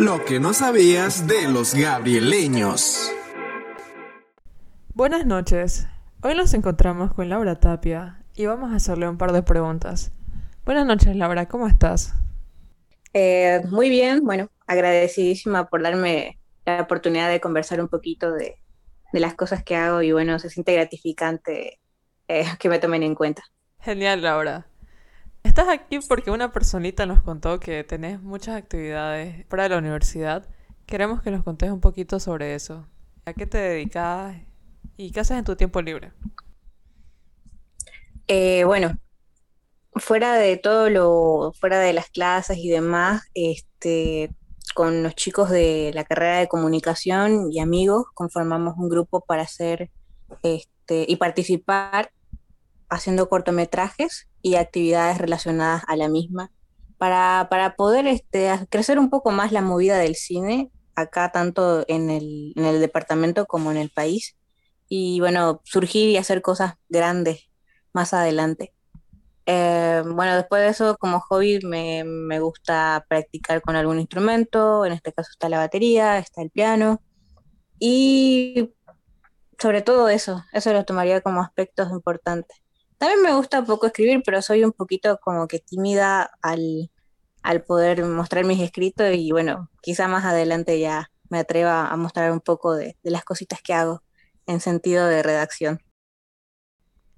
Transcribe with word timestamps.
Lo 0.00 0.24
que 0.24 0.40
no 0.40 0.54
sabías 0.54 1.26
de 1.26 1.46
los 1.46 1.74
gabrieleños. 1.74 3.12
Buenas 4.94 5.26
noches. 5.26 5.88
Hoy 6.22 6.34
nos 6.34 6.54
encontramos 6.54 7.12
con 7.12 7.28
Laura 7.28 7.60
Tapia 7.60 8.24
y 8.34 8.46
vamos 8.46 8.72
a 8.72 8.76
hacerle 8.76 9.06
un 9.10 9.18
par 9.18 9.32
de 9.32 9.42
preguntas. 9.42 10.10
Buenas 10.64 10.86
noches, 10.86 11.14
Laura, 11.14 11.48
¿cómo 11.48 11.66
estás? 11.66 12.14
Eh, 13.12 13.60
muy 13.68 13.90
bien, 13.90 14.24
bueno, 14.24 14.48
agradecidísima 14.66 15.68
por 15.68 15.82
darme 15.82 16.38
la 16.64 16.80
oportunidad 16.80 17.28
de 17.28 17.42
conversar 17.42 17.82
un 17.82 17.88
poquito 17.88 18.32
de, 18.32 18.56
las 19.12 19.34
cosas 19.34 19.62
que 19.62 19.76
hago 19.76 20.00
y 20.00 20.12
bueno, 20.12 20.38
se 20.38 20.48
siente 20.48 20.72
gratificante 20.72 21.78
eh, 22.26 22.46
que 22.58 22.70
me 22.70 22.78
tomen 22.78 23.02
en 23.02 23.14
cuenta. 23.14 23.42
Genial, 23.80 24.22
Laura. 24.22 24.69
Estás 25.42 25.68
aquí 25.68 25.98
porque 26.08 26.30
una 26.30 26.52
personita 26.52 27.06
nos 27.06 27.22
contó 27.22 27.58
que 27.60 27.82
tenés 27.84 28.20
muchas 28.20 28.56
actividades 28.56 29.44
para 29.46 29.68
la 29.68 29.78
universidad. 29.78 30.48
Queremos 30.86 31.22
que 31.22 31.30
nos 31.30 31.42
contes 31.42 31.70
un 31.70 31.80
poquito 31.80 32.20
sobre 32.20 32.54
eso. 32.54 32.86
¿A 33.24 33.32
qué 33.32 33.46
te 33.46 33.58
dedicas 33.58 34.36
y 34.96 35.12
qué 35.12 35.20
haces 35.20 35.38
en 35.38 35.44
tu 35.44 35.56
tiempo 35.56 35.82
libre? 35.82 36.12
Eh, 38.28 38.64
bueno, 38.64 38.98
fuera 39.94 40.34
de 40.34 40.56
todo 40.56 40.88
lo, 40.88 41.52
fuera 41.58 41.78
de 41.78 41.92
las 41.92 42.10
clases 42.10 42.58
y 42.58 42.68
demás, 42.68 43.22
este, 43.34 44.30
con 44.74 45.02
los 45.02 45.14
chicos 45.14 45.50
de 45.50 45.90
la 45.94 46.04
carrera 46.04 46.38
de 46.38 46.48
comunicación 46.48 47.50
y 47.52 47.60
amigos 47.60 48.06
conformamos 48.14 48.74
un 48.78 48.88
grupo 48.88 49.20
para 49.22 49.42
hacer 49.42 49.90
este, 50.42 51.06
y 51.08 51.16
participar 51.16 52.12
haciendo 52.88 53.28
cortometrajes 53.28 54.29
y 54.42 54.54
actividades 54.56 55.18
relacionadas 55.18 55.82
a 55.86 55.96
la 55.96 56.08
misma 56.08 56.50
para, 56.98 57.48
para 57.50 57.76
poder 57.76 58.06
este, 58.06 58.50
crecer 58.68 58.98
un 58.98 59.10
poco 59.10 59.30
más 59.30 59.52
la 59.52 59.62
movida 59.62 59.98
del 59.98 60.16
cine 60.16 60.70
acá 60.94 61.32
tanto 61.32 61.84
en 61.88 62.10
el, 62.10 62.52
en 62.56 62.64
el 62.64 62.80
departamento 62.80 63.46
como 63.46 63.70
en 63.70 63.78
el 63.78 63.90
país 63.90 64.36
y 64.88 65.20
bueno, 65.20 65.62
surgir 65.64 66.10
y 66.10 66.16
hacer 66.16 66.42
cosas 66.42 66.74
grandes 66.88 67.48
más 67.92 68.12
adelante. 68.12 68.74
Eh, 69.46 70.02
bueno, 70.06 70.36
después 70.36 70.62
de 70.62 70.68
eso, 70.68 70.96
como 70.98 71.20
hobby, 71.20 71.60
me, 71.64 72.04
me, 72.04 72.40
gusta 72.40 73.04
practicar 73.08 73.62
con 73.62 73.76
algún 73.76 73.98
instrumento, 73.98 74.84
en 74.84 74.92
este 74.92 75.12
caso 75.12 75.30
está 75.32 75.48
la 75.48 75.58
batería, 75.58 76.18
está 76.18 76.42
el 76.42 76.50
piano, 76.50 77.00
y 77.78 78.74
sobre 79.58 79.82
todo 79.82 80.08
eso, 80.08 80.44
eso 80.52 80.72
lo 80.72 80.84
tomaría 80.84 81.20
como 81.20 81.40
aspectos 81.40 81.90
importantes. 81.90 82.58
También 83.00 83.22
me 83.22 83.32
gusta 83.34 83.60
un 83.60 83.64
poco 83.64 83.86
escribir, 83.86 84.20
pero 84.22 84.42
soy 84.42 84.62
un 84.62 84.72
poquito 84.72 85.18
como 85.22 85.48
que 85.48 85.58
tímida 85.58 86.32
al, 86.42 86.90
poder 87.66 88.04
mostrar 88.04 88.44
mis 88.44 88.60
escritos 88.60 89.14
y 89.14 89.30
bueno, 89.32 89.70
quizá 89.80 90.06
más 90.06 90.26
adelante 90.26 90.78
ya 90.78 91.10
me 91.30 91.38
atreva 91.38 91.88
a 91.88 91.96
mostrar 91.96 92.30
un 92.30 92.40
poco 92.40 92.74
de, 92.74 92.98
las 93.02 93.24
cositas 93.24 93.62
que 93.62 93.72
hago 93.72 94.02
en 94.46 94.60
sentido 94.60 95.06
de 95.06 95.22
redacción. 95.22 95.80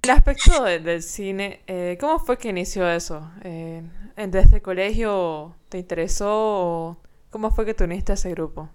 El 0.05 0.10
aspecto 0.10 0.62
del 0.62 1.03
cine, 1.03 1.64
eh, 1.66 1.98
¿cómo 2.00 2.20
fue 2.20 2.38
que 2.38 2.50
inició 2.50 2.88
eso? 2.88 3.28
Eh, 3.42 3.83
¿Desde 4.14 4.58
el 4.58 4.62
colegio 4.62 5.56
te 5.69 5.78
interesó 5.78 7.03
cómo 7.30 7.50
fue 7.50 7.66
que 7.66 7.75
te 7.75 7.83
uniste 7.83 8.12
a 8.12 8.14
ese 8.14 8.30
grupo? 8.30 8.70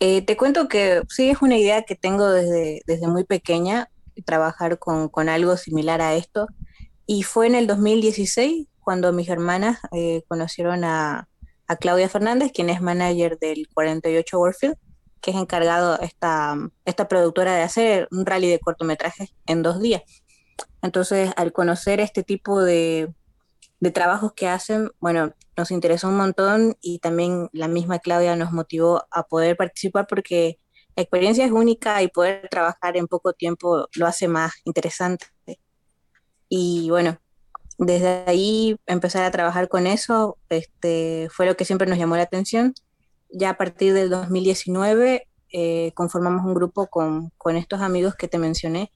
Eh, 0.00 0.20
te 0.20 0.36
cuento 0.36 0.68
que 0.68 1.00
sí 1.08 1.30
es 1.30 1.40
una 1.40 1.56
idea 1.56 1.80
que 1.84 1.94
tengo 1.96 2.28
desde, 2.28 2.82
desde 2.84 3.08
muy 3.08 3.24
pequeña 3.24 3.88
trabajar 4.24 4.78
con, 4.78 5.08
con, 5.08 5.28
algo 5.28 5.56
similar 5.56 6.00
a 6.00 6.14
esto. 6.14 6.46
Y 7.06 7.22
fue 7.22 7.46
en 7.46 7.54
el 7.54 7.66
2016 7.66 8.66
cuando 8.80 9.12
mis 9.12 9.28
hermanas 9.28 9.78
eh, 9.92 10.22
conocieron 10.28 10.84
a, 10.84 11.28
a, 11.66 11.76
Claudia 11.76 12.08
Fernández, 12.08 12.52
quien 12.52 12.70
es 12.70 12.80
manager 12.80 13.38
del 13.38 13.68
48 13.72 14.38
Warfield, 14.38 14.76
que 15.20 15.32
es 15.32 15.36
encargado 15.36 15.98
esta, 16.00 16.56
esta 16.84 17.08
productora 17.08 17.54
de 17.54 17.62
hacer 17.62 18.08
un 18.10 18.26
rally 18.26 18.48
de 18.48 18.60
cortometrajes 18.60 19.34
en 19.46 19.62
dos 19.62 19.80
días. 19.80 20.02
Entonces, 20.82 21.32
al 21.36 21.52
conocer 21.52 22.00
este 22.00 22.22
tipo 22.22 22.62
de, 22.62 23.12
de 23.80 23.90
trabajos 23.90 24.32
que 24.34 24.48
hacen, 24.48 24.90
bueno, 25.00 25.32
nos 25.56 25.70
interesó 25.70 26.08
un 26.08 26.16
montón 26.16 26.76
y 26.80 26.98
también 26.98 27.48
la 27.52 27.68
misma 27.68 27.98
Claudia 27.98 28.36
nos 28.36 28.52
motivó 28.52 29.06
a 29.10 29.24
poder 29.24 29.56
participar 29.56 30.06
porque 30.06 30.60
la 30.96 31.02
experiencia 31.02 31.44
es 31.44 31.52
única 31.52 32.02
y 32.02 32.08
poder 32.08 32.48
trabajar 32.50 32.96
en 32.96 33.06
poco 33.06 33.34
tiempo 33.34 33.86
lo 33.94 34.06
hace 34.06 34.28
más 34.28 34.54
interesante. 34.64 35.26
Y 36.48 36.88
bueno, 36.88 37.18
desde 37.78 38.24
ahí 38.26 38.76
empezar 38.86 39.24
a 39.24 39.30
trabajar 39.30 39.68
con 39.68 39.86
eso 39.86 40.38
este, 40.48 41.28
fue 41.30 41.44
lo 41.44 41.56
que 41.56 41.66
siempre 41.66 41.86
nos 41.86 41.98
llamó 41.98 42.16
la 42.16 42.22
atención. 42.22 42.72
Ya 43.28 43.50
a 43.50 43.56
partir 43.58 43.92
del 43.92 44.08
2019 44.08 45.28
eh, 45.52 45.92
conformamos 45.94 46.46
un 46.46 46.54
grupo 46.54 46.86
con, 46.86 47.30
con 47.36 47.56
estos 47.56 47.82
amigos 47.82 48.14
que 48.14 48.28
te 48.28 48.38
mencioné. 48.38 48.90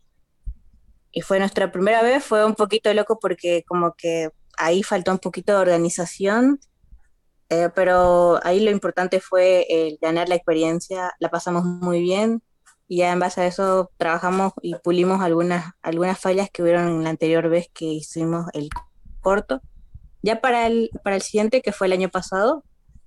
Y 1.13 1.21
fue 1.21 1.39
nuestra 1.39 1.71
primera 1.71 2.03
vez, 2.03 2.25
fue 2.25 2.47
un 2.47 2.55
poquito 2.55 2.95
loco 2.95 3.19
porque 3.21 3.63
como 3.67 3.95
que 3.95 4.31
ahí 4.57 4.83
faltó 4.83 5.13
un 5.13 5.19
poquito 5.19 5.53
de 5.53 5.59
organización 5.59 6.61
eh, 7.51 7.69
pero 7.75 8.39
ahí 8.45 8.61
lo 8.61 8.71
importante 8.71 9.21
fue 9.21 9.67
el 9.69 9.99
ganar 10.01 10.29
la 10.29 10.37
experiencia, 10.37 11.13
la 11.19 11.31
pasamos 11.31 11.65
muy 11.65 12.01
bien 12.01 12.43
y 12.87 12.99
ya 12.99 13.13
en 13.13 13.19
base 13.19 13.41
a 13.41 13.47
eso 13.47 13.91
trabajamos 13.99 14.53
y 14.63 14.75
pulimos 14.77 15.21
algunas, 15.21 15.73
algunas 15.83 16.19
fallas 16.19 16.49
que 16.53 16.63
hubieron 16.63 16.89
en 16.89 17.05
la 17.05 17.11
anterior 17.11 17.49
vez 17.49 17.69
que 17.73 17.87
hicimos 17.87 18.47
el 18.53 18.69
corto. 19.21 19.61
Ya 20.23 20.41
para 20.41 20.67
el, 20.67 20.91
para 21.03 21.17
el 21.17 21.23
siguiente, 21.23 21.63
que 21.63 21.73
fue 21.73 21.89
el 21.89 21.93
año 21.93 22.09
pasado, 22.09 22.65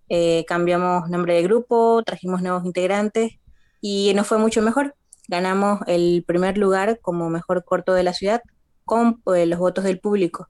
eh, 0.09 0.45
cambiamos 0.47 1.09
nombre 1.09 1.35
de 1.35 1.43
grupo, 1.43 2.03
trajimos 2.03 2.41
nuevos 2.41 2.65
integrantes 2.65 3.39
y 3.81 4.13
nos 4.13 4.27
fue 4.27 4.37
mucho 4.39 4.61
mejor. 4.61 4.95
Ganamos 5.27 5.79
el 5.87 6.23
primer 6.27 6.57
lugar 6.57 6.99
como 7.01 7.29
mejor 7.29 7.63
corto 7.63 7.93
de 7.93 8.03
la 8.03 8.13
ciudad 8.13 8.41
con 8.85 9.21
pues, 9.21 9.47
los 9.47 9.59
votos 9.59 9.85
del 9.85 9.99
público. 9.99 10.49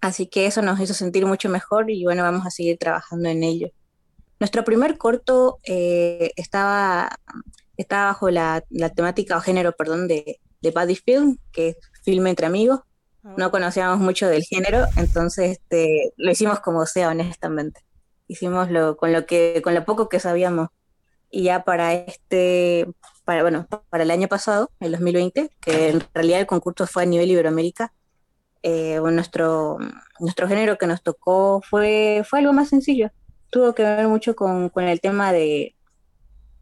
Así 0.00 0.26
que 0.26 0.46
eso 0.46 0.62
nos 0.62 0.78
hizo 0.80 0.94
sentir 0.94 1.26
mucho 1.26 1.48
mejor 1.48 1.90
y 1.90 2.04
bueno, 2.04 2.22
vamos 2.22 2.46
a 2.46 2.50
seguir 2.50 2.78
trabajando 2.78 3.28
en 3.28 3.42
ello. 3.42 3.70
Nuestro 4.40 4.64
primer 4.64 4.96
corto 4.98 5.58
eh, 5.64 6.30
estaba, 6.36 7.10
estaba 7.76 8.06
bajo 8.06 8.30
la, 8.30 8.62
temática 8.94 9.36
o 9.36 9.40
género, 9.40 9.72
perdón, 9.72 10.06
de, 10.06 10.40
de 10.60 10.70
Buddy 10.70 10.94
Film, 10.94 11.38
que 11.52 11.70
es 11.70 11.76
filme 12.04 12.30
entre 12.30 12.46
amigos. 12.46 12.80
No 13.36 13.46
ah. 13.46 13.50
conocíamos 13.50 13.98
mucho 13.98 14.28
del 14.28 14.44
género, 14.44 14.86
entonces 14.96 15.58
este, 15.58 16.12
lo 16.16 16.30
hicimos 16.30 16.60
como 16.60 16.86
sea, 16.86 17.08
honestamente. 17.08 17.80
Hicimos 18.28 18.70
lo, 18.70 18.96
con 18.96 19.12
lo 19.12 19.26
que, 19.26 19.60
con 19.62 19.74
lo 19.74 19.84
poco 19.84 20.08
que 20.08 20.20
sabíamos. 20.20 20.68
Y 21.30 21.44
ya 21.44 21.64
para 21.64 21.92
este, 21.92 22.86
para, 23.24 23.42
bueno, 23.42 23.66
para 23.90 24.04
el 24.04 24.10
año 24.10 24.28
pasado, 24.28 24.70
el 24.80 24.92
2020, 24.92 25.50
que 25.60 25.88
en 25.90 26.02
realidad 26.14 26.40
el 26.40 26.46
concurso 26.46 26.86
fue 26.86 27.02
a 27.02 27.06
nivel 27.06 27.30
Iberoamérica, 27.30 27.92
eh, 28.62 29.00
nuestro, 29.00 29.78
nuestro 30.18 30.48
género 30.48 30.78
que 30.78 30.86
nos 30.86 31.02
tocó 31.02 31.62
fue, 31.62 32.22
fue 32.28 32.40
algo 32.40 32.52
más 32.52 32.68
sencillo. 32.68 33.10
Tuvo 33.50 33.74
que 33.74 33.82
ver 33.82 34.08
mucho 34.08 34.34
con, 34.34 34.70
el 34.76 35.00
tema 35.00 35.32
de, 35.32 35.74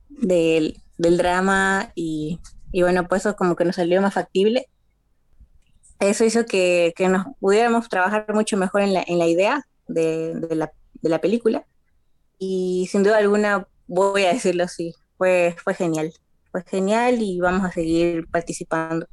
del 0.09 0.75
drama 0.99 1.93
y, 1.95 2.39
bueno, 2.73 3.09
pues 3.09 3.23
eso 3.23 3.37
como 3.37 3.57
que 3.57 3.65
nos 3.65 3.77
salió 3.77 4.01
más 4.03 4.15
factible. 4.15 4.69
Eso 5.99 6.25
hizo 6.25 6.45
que, 6.45 6.93
nos 7.09 7.27
pudiéramos 7.41 7.89
trabajar 7.89 8.27
mucho 8.35 8.57
mejor 8.57 8.83
en 8.83 8.93
la, 8.95 9.05
en 9.07 9.19
la 9.19 9.27
idea 9.27 9.67
de, 9.89 10.35
la, 10.51 10.73
de 10.95 11.09
la 11.09 11.21
película. 11.21 11.67
Y 12.39 12.89
sin 12.91 13.03
duda 13.03 13.19
alguna, 13.19 13.67
voy 13.87 14.25
a 14.25 14.33
decirlo 14.33 14.65
así, 14.65 14.95
fue, 15.17 15.57
fue 15.63 15.75
genial. 15.75 16.13
Fue 16.53 16.63
genial 16.65 17.21
y 17.21 17.41
vamos 17.41 17.65
a 17.65 17.73
seguir 17.73 18.29
participando. 18.29 19.07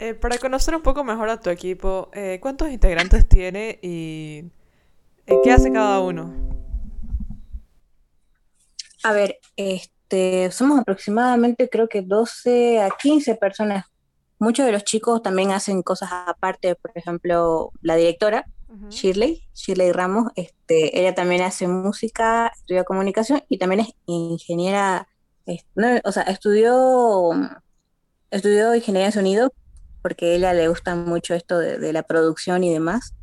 Eh, 0.00 0.14
para 0.14 0.38
conocer 0.38 0.76
un 0.76 0.82
poco 0.82 1.02
mejor 1.02 1.28
a 1.28 1.40
tu 1.40 1.50
equipo, 1.50 2.08
eh, 2.14 2.38
¿cuántos 2.40 2.70
integrantes 2.70 3.28
tiene 3.28 3.80
y 3.82 4.44
eh, 5.26 5.34
qué 5.42 5.50
hace 5.50 5.72
cada 5.72 5.98
uno? 6.00 6.32
A 9.02 9.12
ver, 9.12 9.40
este, 9.56 10.52
somos 10.52 10.78
aproximadamente 10.78 11.68
creo 11.68 11.88
que 11.88 12.02
12 12.02 12.80
a 12.80 12.90
15 12.90 13.34
personas. 13.34 13.86
Muchos 14.38 14.66
de 14.66 14.70
los 14.70 14.84
chicos 14.84 15.20
también 15.20 15.50
hacen 15.50 15.82
cosas 15.82 16.10
aparte, 16.12 16.76
por 16.76 16.92
ejemplo, 16.94 17.72
la 17.82 17.96
directora, 17.96 18.46
Shirley, 18.90 19.48
Shirley 19.52 19.90
Ramos, 19.90 20.30
este, 20.36 21.00
ella 21.00 21.12
también 21.12 21.42
hace 21.42 21.66
música, 21.66 22.52
estudia 22.54 22.84
comunicación 22.84 23.42
y 23.48 23.58
también 23.58 23.80
es 23.80 23.88
ingeniera, 24.06 25.08
o 26.04 26.12
sea, 26.12 26.22
estudió, 26.24 27.30
estudió 28.30 28.76
ingeniería 28.76 29.06
de 29.06 29.12
sonido, 29.12 29.52
porque 30.08 30.24
a 30.24 30.34
ella 30.36 30.54
le 30.54 30.68
gusta 30.68 30.94
mucho 30.94 31.34
esto 31.34 31.58
de, 31.58 31.92
la 31.92 32.02
producción 32.02 32.64
y 32.64 32.72
demás. 32.72 33.14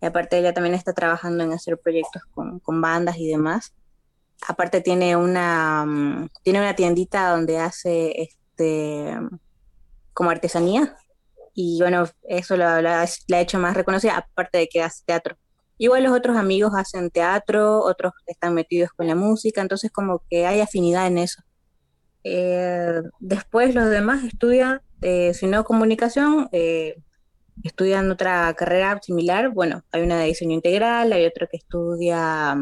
Y 0.00 0.06
aparte 0.06 0.38
ella 0.38 0.54
también 0.54 0.74
está 0.74 0.94
trabajando 0.94 1.44
en 1.44 1.52
hacer 1.52 1.76
proyectos 1.76 2.22
con, 2.30 2.58
con 2.60 2.80
bandas 2.80 3.18
y 3.18 3.28
demás. 3.28 3.74
Aparte 4.48 4.80
tiene 4.80 5.14
una, 5.14 5.84
mm, 5.84 6.30
tiene 6.42 6.60
una 6.60 6.74
tiendita 6.74 7.28
donde 7.28 7.58
hace 7.58 8.22
este 8.22 9.14
como 10.14 10.30
artesanía. 10.30 10.96
Y 11.52 11.78
bueno, 11.80 12.04
eso 12.22 12.56
la, 12.56 13.02
ha 13.02 13.40
hecho 13.40 13.58
más 13.58 13.74
reconocida, 13.74 14.16
aparte 14.16 14.56
de 14.56 14.68
que 14.68 14.82
hace 14.82 15.04
teatro. 15.04 15.36
igual 15.76 16.02
los 16.04 16.12
otros 16.14 16.38
amigos 16.38 16.72
hacen 16.74 17.10
teatro, 17.10 17.80
otros 17.82 18.14
están 18.26 18.54
metidos 18.54 18.90
con 18.96 19.06
la 19.06 19.14
música, 19.14 19.60
entonces 19.60 19.90
como 19.92 20.22
que 20.30 20.46
hay 20.46 20.62
afinidad 20.62 21.06
en 21.08 21.18
eso. 21.18 21.42
Eh, 22.24 23.02
después 23.20 23.74
los 23.74 23.90
demás 23.90 24.24
estudian, 24.24 24.80
eh, 25.00 25.34
si 25.34 25.46
no 25.46 25.64
comunicación, 25.64 26.48
eh, 26.52 26.96
estudian 27.62 28.10
otra 28.10 28.52
carrera 28.54 28.98
similar. 29.02 29.50
Bueno, 29.50 29.82
hay 29.92 30.02
una 30.02 30.18
de 30.18 30.26
diseño 30.26 30.54
integral, 30.54 31.12
hay 31.12 31.26
otra 31.26 31.46
que 31.46 31.56
estudia 31.56 32.56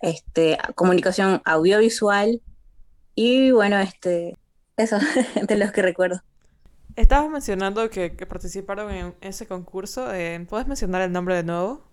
este, 0.00 0.58
comunicación 0.74 1.42
audiovisual 1.44 2.42
y 3.14 3.50
bueno, 3.50 3.78
este, 3.78 4.36
eso, 4.76 4.98
de 5.48 5.56
los 5.56 5.72
que 5.72 5.82
recuerdo. 5.82 6.22
Estabas 6.96 7.30
mencionando 7.30 7.88
que, 7.90 8.10
participaron 8.10 8.90
en 8.90 9.14
ese 9.20 9.46
concurso. 9.46 10.08
¿Puedes 10.48 10.66
mencionar 10.66 11.02
el 11.02 11.12
nombre 11.12 11.36
de 11.36 11.44
nuevo? 11.44 11.87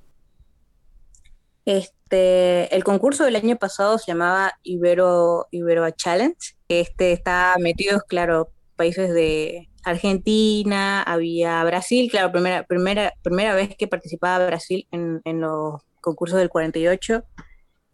Este, 1.65 2.73
el 2.75 2.83
concurso 2.83 3.23
del 3.23 3.35
año 3.35 3.57
pasado 3.57 3.97
se 3.97 4.11
llamaba 4.11 4.53
Ibero, 4.63 5.47
Ibero 5.51 5.89
Challenge. 5.91 6.37
Este 6.69 7.11
está 7.11 7.55
metidos, 7.59 8.03
claro, 8.03 8.51
países 8.75 9.13
de 9.13 9.69
Argentina, 9.83 11.01
había 11.03 11.63
Brasil, 11.63 12.09
claro, 12.09 12.31
primera, 12.31 12.63
primera, 12.63 13.13
primera 13.23 13.55
vez 13.55 13.75
que 13.77 13.87
participaba 13.87 14.45
Brasil 14.45 14.87
en, 14.91 15.21
los 15.41 15.81
concursos 16.01 16.39
del 16.39 16.49
48. 16.49 17.23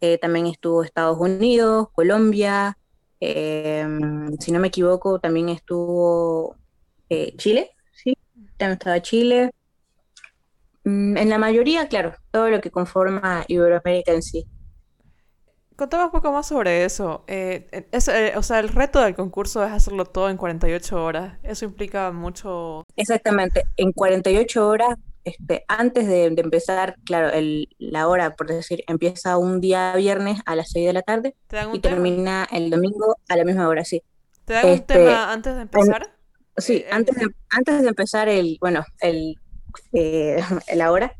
Eh, 0.00 0.18
también 0.18 0.46
estuvo 0.46 0.82
Estados 0.82 1.18
Unidos, 1.18 1.88
Colombia, 1.92 2.76
em, 3.20 4.36
si 4.38 4.52
no 4.52 4.58
me 4.60 4.68
equivoco, 4.68 5.20
también 5.20 5.48
estuvo 5.48 6.56
eh, 7.08 7.34
Chile, 7.36 7.70
sí, 7.92 8.16
también 8.56 8.72
estaba 8.78 9.00
Chile, 9.00 9.52
en 10.84 11.28
la 11.28 11.38
mayoría, 11.38 11.88
claro, 11.88 12.14
todo 12.30 12.50
lo 12.50 12.60
que 12.60 12.70
conforma 12.70 13.44
Iberoamérica 13.48 14.12
en 14.12 14.22
sí. 14.22 14.46
Contame 15.76 16.04
un 16.04 16.10
poco 16.10 16.32
más 16.32 16.46
sobre 16.46 16.84
eso. 16.84 17.24
Eh, 17.26 17.68
eh, 17.72 18.32
o 18.36 18.42
sea, 18.42 18.60
el 18.60 18.68
reto 18.68 19.00
del 19.00 19.14
concurso 19.14 19.64
es 19.64 19.72
hacerlo 19.72 20.04
todo 20.04 20.28
en 20.28 20.36
48 20.36 21.02
horas. 21.02 21.38
Eso 21.42 21.64
implica 21.64 22.12
mucho... 22.12 22.84
Exactamente, 22.96 23.64
en 23.76 23.92
48 23.92 24.68
horas, 24.68 24.96
este, 25.24 25.64
antes 25.68 26.06
de, 26.06 26.26
empezar, 26.26 26.96
claro, 27.04 27.30
el, 27.30 27.68
la 27.78 28.08
hora, 28.08 28.34
por 28.34 28.48
decir, 28.48 28.82
empieza 28.86 29.38
un 29.38 29.60
día 29.60 29.94
viernes 29.96 30.40
a 30.46 30.56
las 30.56 30.70
6 30.70 30.86
de 30.86 30.92
la 30.92 31.02
tarde 31.02 31.36
y 31.72 31.78
termina 31.78 32.46
el 32.50 32.70
domingo 32.70 33.16
a 33.28 33.36
la 33.36 33.44
misma 33.44 33.68
hora, 33.68 33.84
sí. 33.84 34.02
¿Te 34.44 34.54
dan 34.54 34.66
un 34.66 34.72
este, 34.72 34.94
tema 34.94 35.32
antes 35.32 35.54
de 35.54 35.62
empezar? 35.62 36.16
sí, 36.56 36.76
eh, 36.76 36.88
antes 36.90 37.16
de, 37.16 37.26
antes 37.50 37.82
de 37.82 37.88
empezar 37.88 38.28
el, 38.28 38.58
bueno, 38.60 38.84
el 39.00 39.36
eh, 39.92 40.42
la 40.74 40.92
hora, 40.92 41.16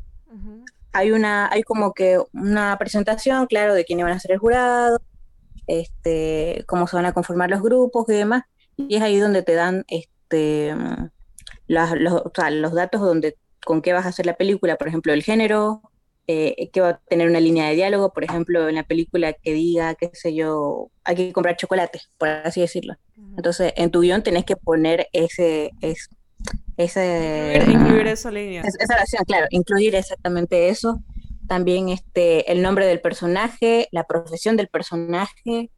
hay 0.91 1.11
una, 1.11 1.49
hay 1.51 1.63
como 1.63 1.93
que 1.93 2.19
una 2.33 2.77
presentación, 2.77 3.47
claro, 3.47 3.73
de 3.73 3.85
quiénes 3.85 4.05
van 4.05 4.13
a 4.13 4.19
ser 4.19 4.31
el 4.31 4.37
jurado, 4.37 4.99
este, 5.67 6.63
cómo 6.67 6.87
se 6.87 6.95
van 6.95 7.05
a 7.05 7.13
conformar 7.13 7.49
los 7.49 7.61
grupos 7.61 8.05
y 8.09 8.13
demás, 8.13 8.43
y 8.77 8.95
es 8.95 9.01
ahí 9.01 9.17
donde 9.17 9.43
te 9.43 9.53
dan 9.53 9.85
este 9.87 10.75
los, 11.67 11.89
los 12.51 12.73
datos 12.73 13.01
donde 13.01 13.37
con 13.65 13.81
qué 13.81 13.93
vas 13.93 14.05
a 14.05 14.09
hacer 14.09 14.25
la 14.25 14.35
película, 14.35 14.75
por 14.75 14.87
ejemplo, 14.87 15.13
el 15.13 15.23
género, 15.23 15.81
eh, 16.27 16.69
que 16.71 16.81
va 16.81 16.89
a 16.89 16.97
tener 16.99 17.29
una 17.29 17.39
línea 17.39 17.67
de 17.67 17.75
diálogo, 17.75 18.13
por 18.13 18.23
ejemplo, 18.23 18.69
en 18.69 18.75
la 18.75 18.83
película 18.83 19.33
que 19.33 19.53
diga, 19.53 19.95
qué 19.95 20.09
sé 20.13 20.33
yo, 20.33 20.89
hay 21.03 21.15
que 21.15 21.33
comprar 21.33 21.57
chocolate, 21.57 22.01
por 22.17 22.29
así 22.29 22.61
decirlo. 22.61 22.95
Entonces, 23.37 23.73
en 23.75 23.91
tu 23.91 24.01
guion 24.01 24.23
tenés 24.23 24.45
que 24.45 24.55
poner 24.55 25.07
ese, 25.11 25.71
es, 25.81 26.09
ese, 26.77 27.63
incluir, 27.67 28.07
esa 28.07 28.31
línea. 28.31 28.61
esa 28.61 28.95
oración, 28.95 29.23
claro, 29.25 29.47
incluir 29.49 29.95
exactamente 29.95 30.69
eso. 30.69 31.01
También 31.47 31.89
este, 31.89 32.51
el 32.51 32.61
nombre 32.61 32.85
del 32.85 33.01
personaje, 33.01 33.87
la 33.91 34.05
profesión 34.05 34.55
del 34.55 34.69
personaje 34.69 35.69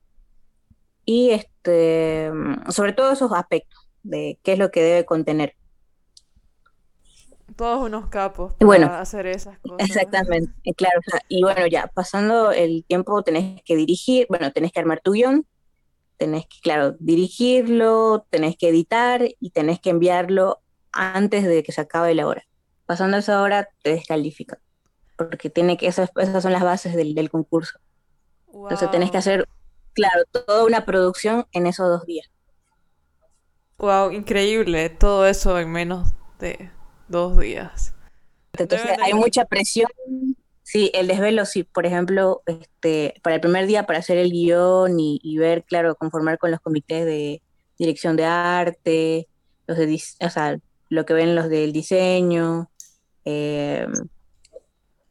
y 1.05 1.31
este, 1.31 2.31
sobre 2.69 2.93
todo 2.93 3.11
esos 3.11 3.31
aspectos 3.31 3.87
de 4.03 4.39
qué 4.43 4.53
es 4.53 4.59
lo 4.59 4.71
que 4.71 4.81
debe 4.81 5.05
contener. 5.05 5.55
Todos 7.55 7.85
unos 7.85 8.07
capos 8.07 8.53
para 8.55 8.65
bueno, 8.65 8.87
hacer 8.87 9.27
esas 9.27 9.59
cosas. 9.59 9.87
Exactamente, 9.87 10.51
claro. 10.75 10.99
y 11.29 11.41
bueno, 11.43 11.67
ya 11.67 11.87
pasando 11.93 12.51
el 12.51 12.83
tiempo 12.85 13.23
tenés 13.23 13.61
que 13.63 13.75
dirigir, 13.75 14.25
bueno, 14.29 14.51
tenés 14.51 14.71
que 14.71 14.79
armar 14.79 14.99
tu 15.01 15.13
guion, 15.13 15.45
tenés 16.17 16.45
que, 16.47 16.59
claro, 16.61 16.95
dirigirlo, 16.99 18.25
tenés 18.29 18.57
que 18.57 18.69
editar 18.69 19.27
y 19.39 19.49
tenés 19.51 19.79
que 19.79 19.91
enviarlo 19.91 20.61
antes 20.95 21.43
de 21.43 21.61
que 21.61 21.71
se 21.71 21.81
acabe 21.81 22.15
la 22.15 22.25
hora. 22.25 22.43
Pasando 22.85 23.17
esa 23.17 23.41
hora 23.41 23.67
te 23.83 23.91
descalifica, 23.91 24.59
porque 25.17 25.49
tiene 25.49 25.77
que, 25.77 25.87
esas, 25.87 26.09
esas 26.15 26.41
son 26.41 26.53
las 26.53 26.63
bases 26.63 26.95
del, 26.95 27.29
concurso. 27.29 27.77
Entonces 28.51 28.89
tenés 28.89 29.11
que 29.11 29.17
hacer, 29.17 29.47
claro, 29.93 30.23
toda 30.31 30.63
una 30.63 30.85
producción 30.85 31.45
en 31.51 31.67
esos 31.67 31.89
dos 31.89 32.05
días. 32.05 32.31
Wow, 33.77 34.11
increíble, 34.11 34.89
todo 34.89 35.27
eso 35.27 35.59
en 35.59 35.71
menos 35.71 36.13
de 36.39 36.71
dos 37.09 37.37
días. 37.37 37.93
Entonces 38.57 38.97
hay 39.03 39.13
mucha 39.13 39.45
presión. 39.45 39.89
Sí, 40.63 40.89
el 40.93 41.07
desvelo, 41.07 41.45
sí, 41.45 41.63
por 41.63 41.85
ejemplo, 41.85 42.41
este, 42.45 43.15
para 43.21 43.35
el 43.35 43.41
primer 43.41 43.67
día 43.67 43.85
para 43.85 43.99
hacer 43.99 44.17
el 44.17 44.31
guion 44.31 44.99
y, 44.99 45.19
y 45.21 45.37
ver, 45.37 45.63
claro, 45.63 45.95
conformar 45.95 46.39
con 46.39 46.49
los 46.49 46.59
comités 46.59 47.05
de 47.05 47.43
dirección 47.77 48.15
de 48.15 48.25
arte, 48.25 49.27
los 49.67 49.77
de, 49.77 50.01
o 50.21 50.29
sea, 50.29 50.57
lo 50.89 51.05
que 51.05 51.13
ven 51.13 51.35
los 51.35 51.49
del 51.49 51.73
diseño. 51.73 52.69
Eh, 53.25 53.87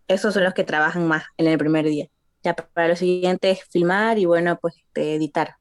esos 0.09 0.35
son 0.35 0.45
los 0.45 0.55
que 0.55 0.65
trabajan 0.65 1.07
más 1.07 1.25
en 1.37 1.47
el 1.47 1.59
primer 1.59 1.87
día. 1.87 2.09
Ya 2.43 2.55
para 2.55 2.89
lo 2.89 2.97
siguiente 2.97 3.51
es 3.51 3.65
filmar 3.71 4.19
y 4.19 4.27
bueno, 4.27 4.59
pues 4.61 4.77
este, 4.77 5.15
editar. 5.15 5.57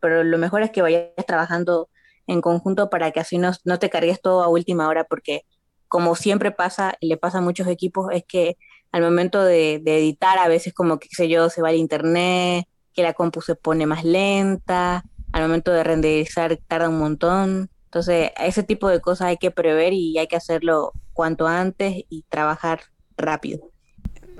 pero 0.00 0.24
lo 0.24 0.38
mejor 0.38 0.62
es 0.62 0.70
que 0.70 0.82
vayas 0.82 1.08
trabajando 1.26 1.88
en 2.26 2.40
conjunto 2.40 2.90
para 2.90 3.10
que 3.10 3.20
así 3.20 3.38
no, 3.38 3.52
no 3.64 3.78
te 3.78 3.90
cargues 3.90 4.20
todo 4.20 4.42
a 4.42 4.48
última 4.48 4.88
hora, 4.88 5.04
porque 5.04 5.42
como 5.88 6.14
siempre 6.14 6.52
pasa, 6.52 6.94
y 7.00 7.08
le 7.08 7.16
pasa 7.16 7.38
a 7.38 7.42
muchos 7.42 7.66
equipos, 7.66 8.06
es 8.12 8.24
que 8.26 8.56
al 8.92 9.02
momento 9.02 9.42
de, 9.42 9.74
editar 9.74 10.38
a 10.38 10.48
veces 10.48 10.74
como 10.74 10.98
qué 10.98 11.08
sé 11.10 11.28
yo, 11.28 11.50
se 11.50 11.62
va 11.62 11.70
el 11.70 11.76
internet, 11.76 12.66
que 12.94 13.02
la 13.02 13.14
compu 13.14 13.40
se 13.40 13.56
pone 13.56 13.86
más 13.86 14.04
lenta, 14.04 15.04
al 15.32 15.42
momento 15.42 15.72
de 15.72 15.82
renderizar 15.82 16.58
tarda 16.68 16.88
un 16.88 16.98
montón. 16.98 17.70
Entonces, 17.92 18.30
ese 18.38 18.62
tipo 18.62 18.88
de 18.88 19.02
cosas 19.02 19.26
hay 19.28 19.36
que 19.36 19.50
prever 19.50 19.92
y 19.92 20.16
hay 20.16 20.26
que 20.26 20.36
hacerlo 20.36 20.94
cuanto 21.12 21.46
antes 21.46 22.04
y 22.08 22.22
trabajar 22.30 22.80
rápido. 23.18 23.68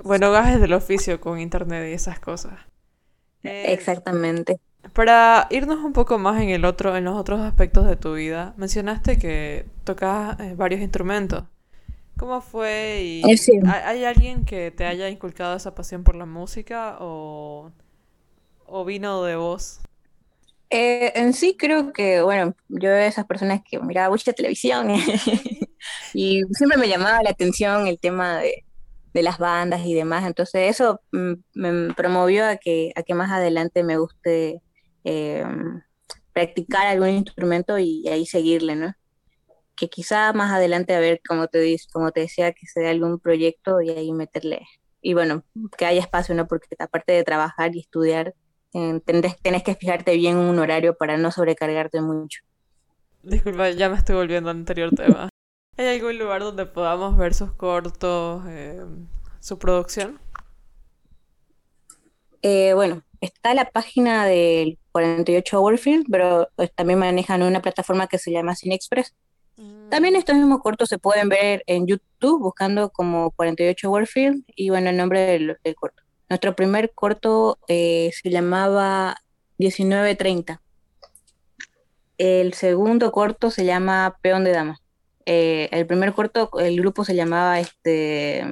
Bueno, 0.03 0.31
gajes 0.31 0.59
del 0.59 0.73
oficio 0.73 1.21
con 1.21 1.39
internet 1.39 1.87
y 1.87 1.93
esas 1.93 2.19
cosas. 2.19 2.53
Eh, 3.43 3.65
Exactamente. 3.67 4.59
Para 4.93 5.45
irnos 5.51 5.85
un 5.85 5.93
poco 5.93 6.17
más 6.17 6.41
en 6.41 6.49
el 6.49 6.65
otro, 6.65 6.97
en 6.97 7.03
los 7.03 7.15
otros 7.15 7.41
aspectos 7.41 7.85
de 7.85 7.95
tu 7.95 8.15
vida, 8.15 8.55
mencionaste 8.57 9.19
que 9.19 9.67
tocas 9.83 10.39
eh, 10.39 10.55
varios 10.57 10.81
instrumentos. 10.81 11.43
¿Cómo 12.17 12.41
fue? 12.41 13.03
Y 13.03 13.21
¿Hay 13.67 14.03
alguien 14.03 14.45
que 14.45 14.71
te 14.71 14.85
haya 14.85 15.09
inculcado 15.09 15.55
esa 15.55 15.75
pasión 15.75 16.03
por 16.03 16.15
la 16.15 16.25
música 16.25 16.97
o, 16.99 17.71
o 18.65 18.83
vino 18.83 19.21
de 19.23 19.35
vos? 19.35 19.79
Eh, 20.75 21.11
en 21.13 21.33
sí 21.33 21.55
creo 21.55 21.93
que, 21.93 22.23
bueno, 22.23 22.55
yo 22.67 22.89
de 22.89 23.05
esas 23.05 23.27
personas 23.27 23.61
que 23.63 23.79
miraba 23.79 24.09
mucha 24.09 24.33
televisión 24.33 24.87
y 26.15 26.41
siempre 26.51 26.79
me 26.79 26.87
llamaba 26.87 27.21
la 27.21 27.29
atención 27.29 27.85
el 27.85 27.99
tema 27.99 28.39
de, 28.39 28.63
las 29.21 29.37
bandas 29.37 29.85
y 29.85 29.93
demás, 29.93 30.25
entonces 30.25 30.71
eso 30.71 30.99
mm, 31.11 31.33
me 31.53 31.93
promovió 31.93 32.47
a 32.47 32.55
que, 32.57 32.91
a 32.95 33.03
que 33.03 33.13
más 33.13 33.31
adelante 33.31 33.83
me 33.83 33.97
guste 33.99 34.63
eh, 35.03 35.45
practicar 36.33 36.87
algún 36.87 37.09
instrumento 37.09 37.77
y, 37.77 38.07
ahí 38.07 38.25
seguirle, 38.25 38.75
¿no? 38.75 38.95
Que 39.75 39.89
quizá 39.89 40.33
más 40.33 40.51
adelante 40.51 40.95
a 40.95 40.99
ver, 40.99 41.21
como 41.27 41.49
te, 41.49 41.77
como 41.91 42.11
te 42.11 42.21
decía, 42.21 42.51
que 42.53 42.65
sea 42.65 42.89
algún 42.89 43.19
proyecto 43.19 43.79
y 43.79 43.91
ahí 43.91 44.11
meterle, 44.11 44.65
y 45.03 45.13
bueno, 45.13 45.43
que 45.77 45.85
haya 45.85 46.01
espacio, 46.01 46.33
¿no? 46.33 46.47
Porque 46.47 46.67
aparte 46.79 47.11
de 47.13 47.23
trabajar 47.23 47.75
y 47.75 47.81
estudiar, 47.81 48.33
tenés, 49.05 49.63
que 49.63 49.75
fijarte 49.75 50.15
bien 50.15 50.37
un 50.37 50.57
horario 50.59 50.95
para 50.95 51.17
no 51.17 51.31
sobrecargarte 51.31 52.01
mucho. 52.01 52.41
Disculpa, 53.21 53.69
ya 53.69 53.89
me 53.89 53.97
estoy 53.97 54.15
volviendo 54.15 54.49
al 54.49 54.57
anterior 54.57 54.91
tema. 54.91 55.29
¿Hay 55.77 55.87
algún 55.87 56.17
lugar 56.19 56.41
donde 56.41 56.65
podamos 56.65 57.17
ver 57.17 57.33
sus 57.33 57.51
cortos, 57.53 58.43
eh, 58.47 58.83
su 59.39 59.57
producción? 59.57 60.19
Eh, 62.41 62.73
bueno, 62.73 63.01
está 63.21 63.53
la 63.53 63.69
página 63.69 64.25
del 64.25 64.77
48 64.91 65.59
Hourfield, 65.59 66.05
pero 66.11 66.49
pues, 66.55 66.71
también 66.75 66.99
manejan 66.99 67.41
una 67.41 67.61
plataforma 67.61 68.07
que 68.07 68.17
se 68.17 68.31
llama 68.31 68.55
CineExpress. 68.55 69.15
Mm. 69.55 69.89
También 69.89 70.15
estos 70.15 70.35
mismos 70.35 70.59
cortos 70.59 70.89
se 70.89 70.99
pueden 70.99 71.29
ver 71.29 71.63
en 71.67 71.87
YouTube 71.87 72.41
buscando 72.41 72.89
como 72.89 73.31
48 73.31 73.89
Warfield 73.89 74.43
y 74.55 74.69
bueno, 74.69 74.89
el 74.89 74.97
nombre 74.97 75.21
del 75.21 75.57
corto. 75.75 76.02
Nuestro 76.33 76.55
primer 76.55 76.91
corto 76.95 77.59
eh, 77.67 78.09
se 78.19 78.31
llamaba 78.31 79.21
1930. 79.59 80.63
El 82.17 82.55
segundo 82.55 83.11
corto 83.11 83.51
se 83.51 83.65
llama 83.65 84.17
Peón 84.23 84.43
de 84.43 84.51
Dama. 84.51 84.79
Eh, 85.27 85.69
el 85.71 85.85
primer 85.85 86.11
corto, 86.13 86.49
el 86.57 86.75
grupo 86.77 87.05
se 87.05 87.13
llamaba 87.13 87.59
este 87.59 88.47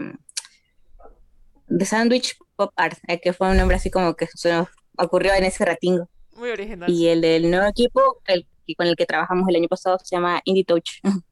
The 1.76 1.86
Sandwich 1.86 2.38
Pop 2.56 2.72
Art, 2.76 3.00
eh, 3.08 3.20
que 3.20 3.34
fue 3.34 3.50
un 3.50 3.58
nombre 3.58 3.78
así 3.78 3.90
como 3.90 4.14
que 4.14 4.28
se 4.28 4.54
nos 4.54 4.68
ocurrió 4.96 5.34
en 5.34 5.46
ese 5.46 5.66
ratingo. 5.66 6.08
Muy 6.36 6.52
original. 6.52 6.88
Y 6.88 7.08
el 7.08 7.22
del 7.22 7.50
nuevo 7.50 7.66
equipo, 7.66 8.22
el 8.28 8.46
con 8.78 8.86
el 8.86 8.96
que 8.96 9.08
trabajamos 9.08 9.50
el 9.50 9.56
año 9.56 9.68
pasado, 9.68 9.98
se 10.04 10.16
llama 10.16 10.40
Indie 10.46 10.66
Touch. 10.66 11.02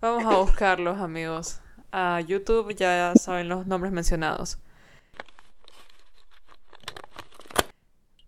Vamos 0.00 0.32
a 0.32 0.38
buscarlos, 0.38 1.00
amigos. 1.00 1.60
A 1.90 2.20
YouTube 2.20 2.72
ya 2.76 3.12
saben 3.16 3.48
los 3.48 3.66
nombres 3.66 3.92
mencionados. 3.92 4.58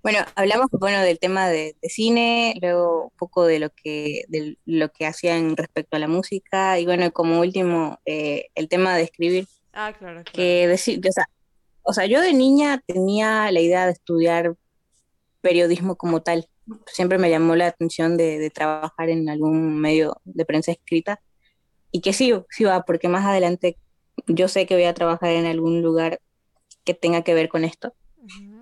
Bueno, 0.06 0.20
hablamos 0.36 0.68
bueno 0.70 1.02
del 1.02 1.18
tema 1.18 1.48
de, 1.48 1.74
cine, 1.82 2.54
luego 2.62 3.06
un 3.06 3.18
poco 3.18 3.44
de 3.44 3.58
lo 3.58 3.70
que 3.70 4.22
de 4.28 4.56
lo 4.64 4.88
que 4.92 5.04
hacían 5.04 5.56
respecto 5.56 5.96
a 5.96 5.98
la 5.98 6.06
música 6.06 6.78
y 6.78 6.84
bueno, 6.84 7.10
como 7.10 7.40
último 7.40 7.98
eh, 8.06 8.46
el 8.54 8.68
tema 8.68 8.96
de 8.96 9.02
escribir. 9.02 9.48
Ah, 9.72 9.92
claro. 9.98 10.22
claro. 10.22 10.30
Que 10.32 10.68
decir, 10.68 11.00
o 11.04 11.10
sea, 11.10 11.28
o 11.82 11.92
sea, 11.92 12.06
yo 12.06 12.20
de 12.20 12.34
niña 12.34 12.80
tenía 12.86 13.50
la 13.50 13.60
idea 13.60 13.84
de 13.86 13.90
estudiar 13.90 14.54
periodismo 15.40 15.96
como 15.96 16.22
tal. 16.22 16.48
Siempre 16.86 17.18
me 17.18 17.28
llamó 17.28 17.56
la 17.56 17.66
atención 17.66 18.16
de, 18.16 18.38
de 18.38 18.50
trabajar 18.50 19.08
en 19.08 19.28
algún 19.28 19.76
medio 19.80 20.20
de 20.22 20.44
prensa 20.44 20.70
escrita 20.70 21.20
y 21.90 22.00
que 22.00 22.12
sí, 22.12 22.32
sí 22.50 22.62
va, 22.62 22.84
porque 22.84 23.08
más 23.08 23.26
adelante 23.26 23.76
yo 24.28 24.46
sé 24.46 24.66
que 24.66 24.76
voy 24.76 24.84
a 24.84 24.94
trabajar 24.94 25.30
en 25.30 25.46
algún 25.46 25.82
lugar 25.82 26.20
que 26.84 26.94
tenga 26.94 27.24
que 27.24 27.34
ver 27.34 27.48
con 27.48 27.64
esto. 27.64 27.92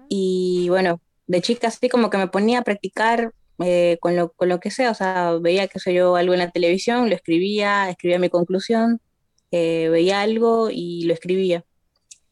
Y 0.08 0.68
bueno, 0.70 1.02
de 1.26 1.40
chica 1.40 1.68
así 1.68 1.88
como 1.88 2.10
que 2.10 2.18
me 2.18 2.28
ponía 2.28 2.60
a 2.60 2.62
practicar 2.62 3.32
eh, 3.60 3.98
con, 4.00 4.16
lo, 4.16 4.32
con 4.32 4.48
lo 4.48 4.58
que 4.60 4.70
sea, 4.70 4.90
o 4.90 4.94
sea, 4.94 5.38
veía 5.40 5.68
que 5.68 5.78
soy 5.78 5.94
yo 5.94 6.16
algo 6.16 6.32
en 6.32 6.40
la 6.40 6.50
televisión, 6.50 7.08
lo 7.08 7.14
escribía, 7.14 7.88
escribía 7.88 8.18
mi 8.18 8.28
conclusión, 8.28 9.00
eh, 9.52 9.88
veía 9.90 10.22
algo 10.22 10.70
y 10.70 11.04
lo 11.04 11.14
escribía. 11.14 11.64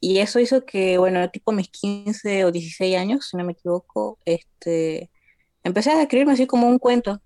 Y 0.00 0.18
eso 0.18 0.40
hizo 0.40 0.64
que, 0.66 0.98
bueno, 0.98 1.30
tipo 1.30 1.52
mis 1.52 1.68
15 1.68 2.44
o 2.44 2.50
16 2.50 2.96
años, 2.96 3.28
si 3.28 3.36
no 3.36 3.44
me 3.44 3.52
equivoco, 3.52 4.18
este, 4.24 5.10
empecé 5.62 5.92
a 5.92 6.02
escribirme 6.02 6.32
así 6.32 6.46
como 6.48 6.66
un 6.66 6.80
cuento, 6.80 7.22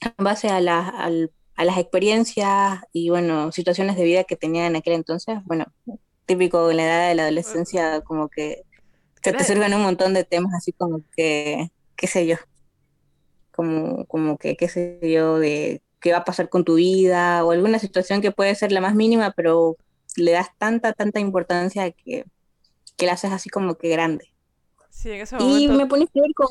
en 0.00 0.24
base 0.24 0.48
a, 0.48 0.60
la, 0.60 0.88
a 1.56 1.64
las 1.64 1.78
experiencias 1.78 2.80
y, 2.92 3.10
bueno, 3.10 3.50
situaciones 3.50 3.96
de 3.96 4.04
vida 4.04 4.24
que 4.24 4.36
tenía 4.36 4.66
en 4.66 4.76
aquel 4.76 4.92
entonces. 4.92 5.38
Bueno, 5.44 5.66
típico 6.26 6.70
en 6.70 6.76
la 6.76 6.84
edad 6.84 7.08
de 7.08 7.14
la 7.16 7.22
adolescencia, 7.24 8.02
como 8.02 8.28
que 8.28 8.62
se 9.24 9.32
te 9.32 9.44
sirven 9.44 9.72
un 9.72 9.82
montón 9.82 10.12
de 10.12 10.24
temas 10.24 10.52
así 10.54 10.72
como 10.72 11.00
que, 11.16 11.70
qué 11.96 12.06
sé 12.06 12.26
yo, 12.26 12.36
como, 13.52 14.04
como 14.04 14.36
que, 14.36 14.56
qué 14.56 14.68
sé 14.68 14.98
yo, 15.02 15.38
de 15.38 15.82
qué 16.00 16.12
va 16.12 16.18
a 16.18 16.24
pasar 16.24 16.50
con 16.50 16.64
tu 16.64 16.74
vida 16.74 17.42
o 17.44 17.52
alguna 17.52 17.78
situación 17.78 18.20
que 18.20 18.32
puede 18.32 18.54
ser 18.54 18.70
la 18.70 18.82
más 18.82 18.94
mínima, 18.94 19.32
pero 19.34 19.78
le 20.16 20.32
das 20.32 20.48
tanta, 20.58 20.92
tanta 20.92 21.20
importancia 21.20 21.90
que, 21.90 22.24
que 22.96 23.06
la 23.06 23.12
haces 23.12 23.32
así 23.32 23.48
como 23.48 23.76
que 23.76 23.88
grande. 23.88 24.30
Sí, 24.90 25.10
en 25.10 25.22
ese 25.22 25.36
momento... 25.36 25.58
Y 25.58 25.68
me 25.68 25.86
ponía 25.86 26.04
a 26.04 26.06
escribir 26.06 26.34
con, 26.34 26.48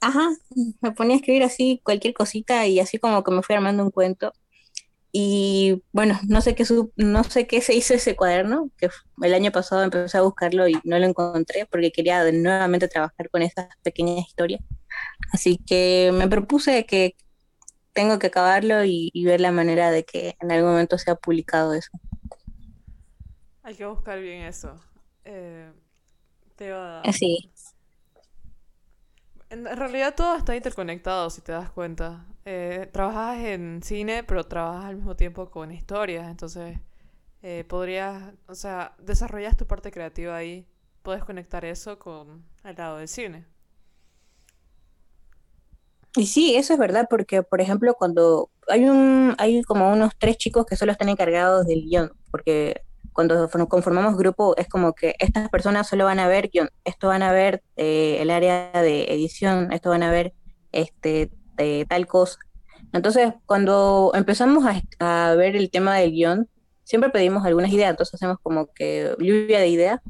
ajá, 0.00 0.30
me 0.80 0.92
ponía 0.92 1.16
a 1.16 1.18
escribir 1.18 1.42
así 1.42 1.80
cualquier 1.84 2.14
cosita 2.14 2.66
y 2.66 2.80
así 2.80 2.98
como 2.98 3.22
que 3.22 3.30
me 3.30 3.42
fui 3.42 3.54
armando 3.54 3.82
un 3.82 3.90
cuento. 3.90 4.32
Y 5.18 5.82
bueno, 5.92 6.20
no 6.28 6.42
sé 6.42 6.54
qué 6.54 6.66
no 6.96 7.24
sé 7.24 7.46
qué 7.46 7.62
se 7.62 7.74
hizo 7.74 7.94
ese 7.94 8.14
cuaderno, 8.14 8.70
que 8.76 8.90
el 9.22 9.32
año 9.32 9.50
pasado 9.50 9.82
empecé 9.82 10.18
a 10.18 10.20
buscarlo 10.20 10.68
y 10.68 10.78
no 10.84 10.98
lo 10.98 11.06
encontré 11.06 11.64
porque 11.64 11.90
quería 11.90 12.30
nuevamente 12.30 12.86
trabajar 12.86 13.30
con 13.30 13.40
esas 13.40 13.66
pequeñas 13.82 14.28
historias. 14.28 14.60
Así 15.32 15.56
que 15.56 16.10
me 16.12 16.28
propuse 16.28 16.84
que 16.84 17.16
tengo 17.94 18.18
que 18.18 18.26
acabarlo 18.26 18.84
y, 18.84 19.10
ver 19.24 19.40
la 19.40 19.52
manera 19.52 19.90
de 19.90 20.04
que 20.04 20.36
en 20.38 20.52
algún 20.52 20.72
momento 20.72 20.98
sea 20.98 21.14
publicado 21.14 21.72
eso. 21.72 21.88
Hay 23.62 23.74
que 23.74 23.86
buscar 23.86 24.20
bien 24.20 24.42
eso. 24.42 24.78
Eh, 25.24 25.72
Sí. 27.14 27.50
En 29.48 29.64
realidad 29.64 30.14
todo 30.14 30.36
está 30.36 30.54
interconectado, 30.54 31.30
si 31.30 31.40
te 31.40 31.52
das 31.52 31.70
cuenta. 31.70 32.26
Eh, 32.48 32.88
trabajas 32.92 33.38
en 33.40 33.82
cine, 33.82 34.22
pero 34.22 34.44
trabajas 34.44 34.84
al 34.84 34.94
mismo 34.94 35.16
tiempo 35.16 35.50
con 35.50 35.72
historias, 35.72 36.28
entonces 36.30 36.78
eh, 37.42 37.64
podrías, 37.68 38.34
o 38.46 38.54
sea, 38.54 38.94
desarrollas 39.00 39.56
tu 39.56 39.66
parte 39.66 39.90
creativa 39.90 40.36
ahí, 40.36 40.64
puedes 41.02 41.24
conectar 41.24 41.64
eso 41.64 41.98
con 41.98 42.44
el 42.62 42.76
lado 42.76 42.98
del 42.98 43.08
cine. 43.08 43.46
Y 46.14 46.26
sí, 46.26 46.54
eso 46.54 46.72
es 46.72 46.78
verdad, 46.78 47.08
porque 47.10 47.42
por 47.42 47.60
ejemplo, 47.60 47.94
cuando 47.94 48.48
hay 48.68 48.88
un, 48.88 49.34
hay 49.38 49.60
como 49.64 49.90
unos 49.90 50.12
tres 50.16 50.36
chicos 50.36 50.66
que 50.66 50.76
solo 50.76 50.92
están 50.92 51.08
encargados 51.08 51.66
del 51.66 51.82
guion, 51.82 52.12
porque 52.30 52.82
cuando 53.12 53.50
conformamos 53.68 54.16
grupo 54.16 54.56
es 54.56 54.68
como 54.68 54.92
que 54.92 55.16
estas 55.18 55.48
personas 55.48 55.88
solo 55.88 56.04
van 56.04 56.20
a 56.20 56.28
ver 56.28 56.48
guion, 56.52 56.70
esto 56.84 57.08
van 57.08 57.24
a 57.24 57.32
ver 57.32 57.64
eh, 57.74 58.18
el 58.20 58.30
área 58.30 58.70
de 58.70 59.12
edición, 59.12 59.72
esto 59.72 59.90
van 59.90 60.04
a 60.04 60.12
ver 60.12 60.32
este 60.70 61.32
tal 61.88 62.06
cosa. 62.06 62.38
Entonces, 62.92 63.32
cuando 63.46 64.12
empezamos 64.14 64.64
a, 65.00 65.34
ver 65.34 65.56
el 65.56 65.70
tema 65.70 65.96
del 65.96 66.12
guion, 66.12 66.48
siempre 66.84 67.10
pedimos 67.10 67.44
algunas 67.44 67.72
ideas, 67.72 67.90
entonces 67.90 68.14
hacemos 68.14 68.38
como 68.42 68.72
que 68.72 69.14
lluvia 69.18 69.60
de 69.60 69.68
ideas 69.68 70.00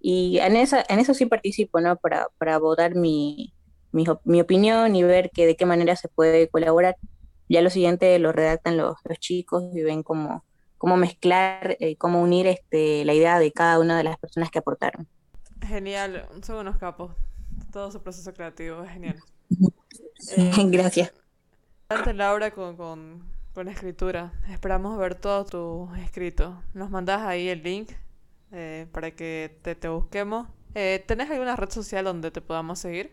y 0.00 0.38
en, 0.38 0.56
esa, 0.56 0.84
en 0.88 0.98
eso 0.98 1.14
sí 1.14 1.26
participo, 1.26 1.80
¿no? 1.80 1.96
Para, 1.96 2.28
para 2.38 2.58
votar 2.58 2.94
mi, 2.94 3.54
mi, 3.92 4.04
mi, 4.24 4.40
opinión 4.40 4.96
y 4.96 5.02
ver 5.02 5.30
que 5.30 5.46
de 5.46 5.56
qué 5.56 5.64
manera 5.64 5.96
se 5.96 6.08
puede 6.08 6.48
colaborar. 6.48 6.96
Ya 7.48 7.62
lo 7.62 7.70
siguiente 7.70 8.18
lo 8.18 8.32
redactan 8.32 8.76
los, 8.76 8.96
los 9.04 9.18
chicos 9.18 9.64
y 9.74 9.82
ven 9.82 10.02
cómo, 10.02 10.44
cómo 10.76 10.96
mezclar, 10.96 11.76
eh, 11.80 11.96
cómo 11.96 12.20
unir 12.20 12.46
este, 12.46 13.04
la 13.04 13.14
idea 13.14 13.38
de 13.38 13.52
cada 13.52 13.78
una 13.78 13.96
de 13.96 14.04
las 14.04 14.18
personas 14.18 14.50
que 14.50 14.58
aportaron. 14.58 15.08
Genial, 15.66 16.26
son 16.42 16.56
unos 16.56 16.76
capos. 16.76 17.12
Todo 17.72 17.90
su 17.90 18.02
proceso 18.02 18.34
creativo 18.34 18.82
es 18.82 18.90
genial. 18.90 19.16
Eh, 20.36 20.52
Gracias. 20.68 21.12
Laura, 22.14 22.50
con, 22.52 22.76
con, 22.76 23.22
con, 23.52 23.68
escritura. 23.68 24.32
Esperamos 24.50 24.96
ver 24.98 25.14
todo 25.16 25.44
tu 25.44 25.94
escrito. 25.96 26.62
Nos 26.72 26.90
mandas 26.90 27.22
ahí 27.22 27.48
el 27.48 27.62
link 27.62 27.90
eh, 28.52 28.86
para 28.92 29.10
que 29.10 29.58
te, 29.62 29.74
te 29.74 29.88
busquemos. 29.88 30.48
¿Tenés 30.72 31.30
alguna 31.30 31.54
red 31.56 31.70
social 31.70 32.04
donde 32.04 32.30
te 32.30 32.40
podamos 32.40 32.78
seguir? 32.78 33.12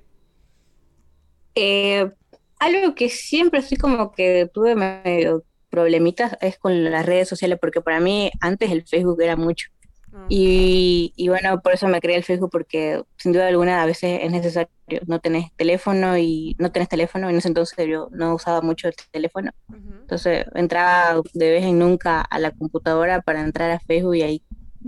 algo 2.60 2.96
que 2.96 3.10
siempre 3.10 3.60
así 3.60 3.76
como 3.76 4.12
que 4.14 4.50
tuve 4.54 4.76
medio 4.76 5.44
problemitas 5.72 6.38
es 6.42 6.60
con 6.60 6.84
las 6.84 7.06
redes 7.06 7.28
sociales, 7.28 7.58
porque 7.60 7.82
para 7.82 8.00
mí 8.00 8.30
antes 8.40 8.70
el 8.70 8.86
Facebook 8.86 9.22
era 9.22 9.36
mucho. 9.36 9.70
Ah. 10.14 10.26
Y, 10.30 11.14
y, 11.16 11.30
bueno, 11.30 11.62
por 11.62 11.74
eso 11.74 11.88
me 11.88 12.02
creé 12.02 12.18
el 12.18 12.24
Facebook, 12.24 12.50
porque 12.52 13.04
sin 13.18 13.32
duda 13.32 13.48
alguna 13.48 13.82
a 13.82 13.86
veces 13.86 14.20
es 14.24 14.32
necesario, 14.32 14.70
no 15.08 15.20
tenés 15.20 15.52
teléfono 15.56 16.18
y 16.18 16.56
no 16.60 16.72
tenés 16.72 16.90
teléfono, 16.90 17.30
en 17.30 17.38
ese 17.38 17.48
entonces 17.48 17.88
yo 17.88 18.10
no 18.12 18.36
usaba 18.36 18.62
mucho 18.62 18.88
el 18.88 18.96
teléfono. 19.12 19.52
Entonces 19.70 20.46
entraba 20.56 21.22
de 21.34 21.52
vez 21.52 21.64
en 21.64 21.80
nunca 21.80 22.22
a 22.22 22.40
la 22.40 22.52
computadora 22.52 23.22
para 23.22 23.42
entrar 23.42 23.72
a 23.72 23.80
Facebook 23.80 24.16
y 24.16 24.22
ahí 24.24 24.44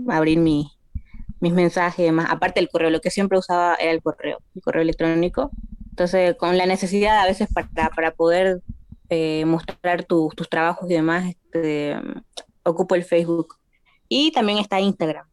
abrir 0.08 0.38
mi, 0.38 0.70
mis 1.40 1.52
mensajes 1.52 2.00
y 2.00 2.04
demás. 2.04 2.26
Aparte 2.30 2.60
el 2.60 2.68
correo, 2.68 2.90
lo 2.90 3.00
que 3.00 3.10
siempre 3.10 3.38
usaba 3.38 3.76
era 3.76 3.92
el 3.92 4.02
correo, 4.02 4.38
el 4.54 4.62
correo 4.62 4.82
electrónico. 4.82 5.50
Entonces, 5.90 6.34
con 6.36 6.58
la 6.58 6.66
necesidad 6.66 7.20
a 7.20 7.26
veces 7.26 7.48
para, 7.52 7.90
para 7.90 8.10
poder 8.12 8.62
eh, 9.10 9.44
mostrar 9.44 10.04
tus 10.04 10.48
trabajos 10.50 10.90
y 10.90 10.94
demás, 10.94 11.26
este, 11.26 11.96
ocupo 12.64 12.94
el 12.94 13.04
Facebook. 13.04 13.58
Y 14.08 14.32
también 14.32 14.58
está 14.58 14.80
Instagram. 14.80 15.26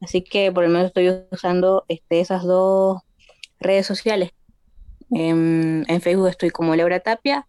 Así 0.00 0.22
que 0.22 0.52
por 0.52 0.64
lo 0.64 0.70
menos 0.70 0.88
estoy 0.88 1.26
usando 1.30 1.84
este, 1.88 2.20
esas 2.20 2.44
dos 2.44 3.02
redes 3.60 3.86
sociales. 3.86 4.30
En, 5.10 5.84
Facebook 6.00 6.28
estoy 6.28 6.50
como 6.50 6.74
Laura 6.74 7.00
Tapia 7.00 7.46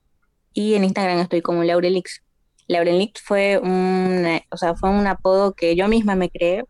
y 0.53 0.75
en 0.75 0.83
Instagram 0.83 1.19
estoy 1.19 1.41
como 1.41 1.63
Laurelix. 1.63 2.21
Laurelix 2.67 3.21
fue 3.21 3.57
un, 3.57 4.25
o 4.51 4.57
sea, 4.57 4.75
fue 4.75 4.89
un 4.89 5.07
apodo 5.07 5.53
que 5.53 5.75
yo 5.75 5.87
misma 5.87 6.15
me 6.15 6.29
creé 6.29 6.63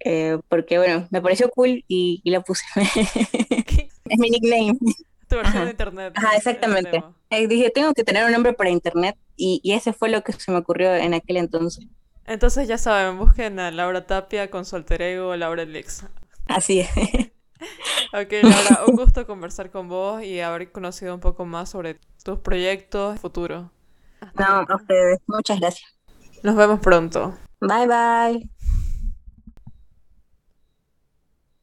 eh, 0.00 0.38
porque 0.48 0.78
bueno, 0.78 1.08
me 1.10 1.20
pareció 1.20 1.48
cool 1.50 1.84
y, 1.88 2.20
y 2.22 2.30
la 2.30 2.40
puse. 2.40 2.64
es 2.76 4.18
mi 4.18 4.30
nickname. 4.30 4.78
Tu 5.28 5.36
versión 5.36 5.64
de 5.64 5.70
internet. 5.70 6.12
Ajá, 6.16 6.36
exactamente. 6.36 7.02
Eh, 7.30 7.46
dije, 7.46 7.70
tengo 7.70 7.92
que 7.92 8.04
tener 8.04 8.24
un 8.24 8.32
nombre 8.32 8.52
para 8.52 8.70
internet 8.70 9.16
y, 9.36 9.60
y, 9.62 9.72
ese 9.72 9.92
fue 9.92 10.08
lo 10.08 10.22
que 10.22 10.32
se 10.32 10.50
me 10.50 10.58
ocurrió 10.58 10.94
en 10.94 11.14
aquel 11.14 11.36
entonces. 11.36 11.86
Entonces 12.28 12.68
ya 12.68 12.76
saben, 12.76 13.18
busquen 13.18 13.58
a 13.58 13.70
Laura 13.70 14.06
Tapia 14.06 14.50
con 14.50 14.66
su 14.66 14.76
alter 14.76 15.00
ego 15.00 15.34
Laura 15.34 15.64
Lix. 15.64 16.04
Así 16.46 16.80
es. 16.80 16.90
ok, 18.12 18.32
Laura, 18.42 18.84
un 18.86 18.96
gusto 18.96 19.26
conversar 19.26 19.70
con 19.70 19.88
vos 19.88 20.22
y 20.22 20.40
haber 20.40 20.70
conocido 20.70 21.14
un 21.14 21.20
poco 21.20 21.46
más 21.46 21.70
sobre 21.70 21.98
tus 22.22 22.38
proyectos 22.40 23.18
futuro. 23.18 23.70
No, 24.34 24.44
a 24.68 24.76
ustedes. 24.76 25.20
Muchas 25.26 25.58
gracias. 25.58 25.90
Nos 26.42 26.54
vemos 26.54 26.80
pronto. 26.80 27.34
Bye 27.60 27.86
bye. 27.86 28.50